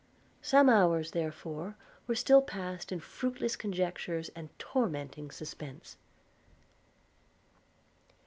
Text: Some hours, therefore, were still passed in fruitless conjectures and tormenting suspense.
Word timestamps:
Some 0.41 0.67
hours, 0.67 1.11
therefore, 1.11 1.75
were 2.07 2.15
still 2.15 2.41
passed 2.41 2.91
in 2.91 2.99
fruitless 3.01 3.55
conjectures 3.55 4.29
and 4.35 4.49
tormenting 4.57 5.29
suspense. 5.29 5.95